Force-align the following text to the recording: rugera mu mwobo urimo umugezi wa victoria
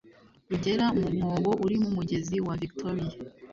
rugera 0.49 0.85
mu 0.99 1.07
mwobo 1.15 1.51
urimo 1.65 1.85
umugezi 1.91 2.37
wa 2.45 2.55
victoria 2.63 3.17